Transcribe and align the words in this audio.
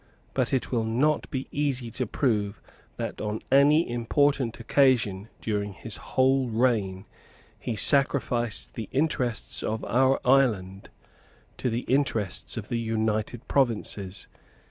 But 0.33 0.51
it 0.51 0.71
will 0.71 0.83
not 0.83 1.29
be 1.29 1.47
easy 1.51 1.91
to 1.91 2.07
prove 2.07 2.59
that, 2.97 3.21
on 3.21 3.43
any 3.51 3.87
important 3.87 4.59
occasion 4.59 5.29
during 5.41 5.73
his 5.73 5.97
whole 5.97 6.47
reign, 6.47 7.05
he 7.59 7.75
sacrificed 7.75 8.73
the 8.73 8.89
interests 8.91 9.61
of 9.61 9.85
our 9.85 10.19
island 10.25 10.89
to 11.57 11.69
the 11.69 11.81
interests 11.81 12.57
of 12.57 12.67
the 12.69 12.79
United 12.79 13.47
Provinces. 13.47 14.25